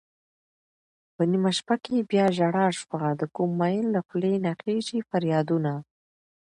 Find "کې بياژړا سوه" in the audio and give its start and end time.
1.83-3.09